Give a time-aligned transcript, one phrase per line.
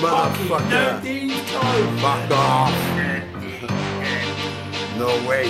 [0.00, 1.00] Motherfucker.
[2.00, 2.72] Fuck off.
[4.98, 5.48] no way.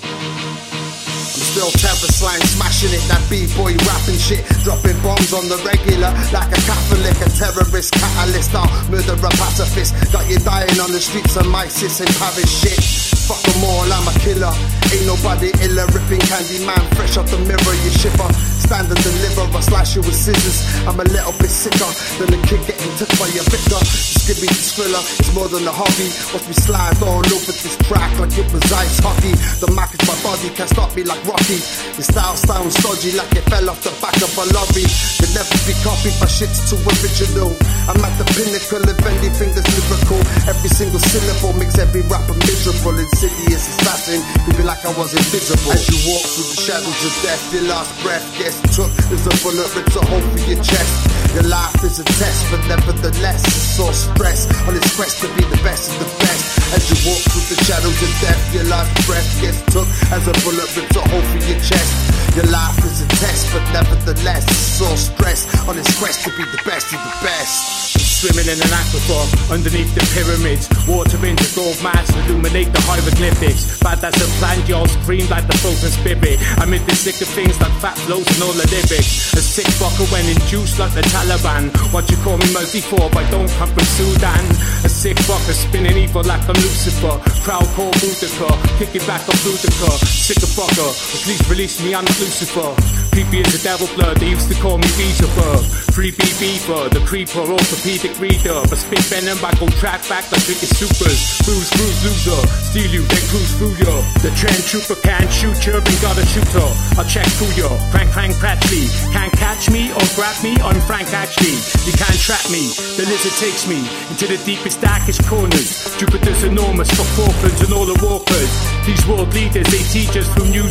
[0.00, 6.08] I'm still terror slang, smashing it, that b-boy rapping shit, dropping bombs on the regular,
[6.32, 11.00] like a Catholic, a terrorist, catalyst, I'll murder a pacifist, got you dying on the
[11.00, 12.80] streets of my and Paris shit.
[13.28, 14.50] Fuck them all, I'm a killer.
[14.90, 18.32] Ain't nobody iller, ripping candy man, fresh off the mirror, you shiver.
[18.64, 20.60] Stand and deliver, I slash you with scissors.
[20.84, 21.88] I'm a little bit sicker
[22.20, 23.80] than a kid getting took by a vicar.
[23.80, 26.12] Just give me the thriller, it's more than a hobby.
[26.36, 29.32] Watch me slide all over this track like it was ice hockey.
[29.64, 31.56] The Mac is my body, can't stop me like Rocky.
[31.96, 34.84] Your style sounds dodgy like it fell off the back of a lorry.
[35.16, 37.56] Could never be copied, my shit's too original.
[37.88, 40.20] I'm at the pinnacle of anything that's lyrical.
[40.44, 43.00] Every single syllable makes every rapper miserable.
[43.00, 44.20] Insidious assassin,
[44.52, 45.72] be like I was invisible.
[45.72, 48.92] As you walk through the shadows of death, your last breath gets took.
[49.08, 50.94] There's a bullet rips a hole for your chest.
[51.34, 55.44] Your life is a test, but nevertheless, it's all stress on its quest to be
[55.46, 56.42] the best of the best.
[56.74, 59.86] As you walk through the shadows of death, your last breath gets took.
[60.10, 61.92] As a bullet rips a hole for your chest.
[62.34, 66.44] Your life is a test, but nevertheless, it's all stress on its quest to be
[66.50, 67.99] the best of the best.
[68.20, 70.68] Swimming in an aquifer underneath the pyramids.
[70.84, 73.80] Water into gold mass illuminate the hieroglyphics.
[73.80, 76.36] Bad as a plant, y'all scream like the frozen spirit.
[76.60, 79.32] I'm in the sick of things like fat flows and all the lyrics.
[79.32, 81.72] A sick fucker when induced like the Taliban.
[81.88, 84.44] What you call me multi for, but don't come from Sudan.
[84.84, 87.16] A sick fucker spinning evil like I'm Lucifer.
[87.40, 89.90] Crowd call Boudica, kick it back up Boudica.
[90.04, 90.92] Sick of fucker,
[91.24, 92.76] please release me, I'm a Lucifer.
[93.10, 95.64] Creepy as the devil blood, they used to call me Beelzebub.
[95.90, 98.60] Free B Beaver, the creeper, orthopedic reader.
[98.68, 101.18] But spit venom, I go track back like cricket supers.
[101.42, 102.40] Bruise, bruise, loser.
[102.70, 103.96] Steal you, then cruise through you.
[104.22, 106.68] The trend trooper can't shoot you, then got a shooter.
[106.94, 107.70] I'll check through you.
[107.90, 108.86] Crank, crank, Pratchley.
[109.10, 111.56] Can't catch me or grab me, I'm Frank actually.
[111.86, 112.70] You can't trap me.
[112.98, 115.96] The lizard takes me into the deepest, darkest corners.
[115.96, 118.50] Jupiter's enormous for Falklands and all the walkers.
[118.86, 120.70] These world leaders, they teach us through news.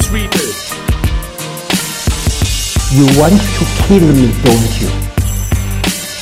[2.91, 4.89] You want to kill me, don't you?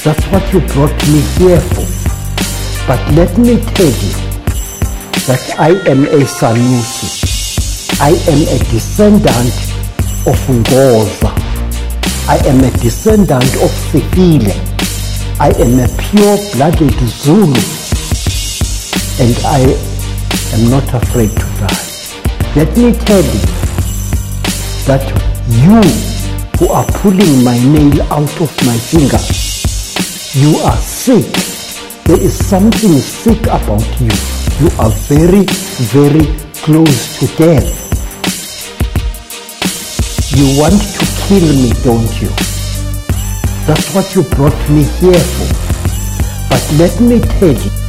[0.04, 1.88] That's what you brought me here for.
[2.88, 4.14] But let me tell you
[5.28, 7.26] that I am a Sanusi.
[8.02, 9.54] I am a descendant
[10.28, 11.37] of Ngoza.
[12.30, 14.52] I am a descendant of Sefile.
[15.40, 17.56] I am a pure-blooded Zulu.
[19.24, 19.64] And I
[20.54, 21.88] am not afraid to die.
[22.54, 23.40] Let me tell you
[24.88, 25.08] that
[25.48, 25.80] you
[26.60, 29.24] who are pulling my nail out of my finger.
[30.36, 31.32] You are sick.
[32.08, 34.12] There is something sick about you.
[34.60, 35.46] You are very,
[35.96, 37.86] very close to death.
[40.36, 42.30] You want to kill me, don't you?
[43.68, 45.50] That's what you brought me here for.
[46.50, 47.87] But let me tell you,